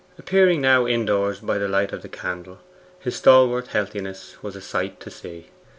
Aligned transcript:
Appearing 0.17 0.61
now, 0.61 0.87
indoors, 0.87 1.41
by 1.41 1.59
the 1.59 1.67
light 1.67 1.93
of 1.93 2.01
the 2.01 2.09
candle, 2.09 2.57
his 2.97 3.17
stalwart 3.17 3.67
healthiness 3.67 4.41
was 4.41 4.55
a 4.55 4.61
sight 4.61 4.99
to 5.01 5.11
see. 5.11 5.51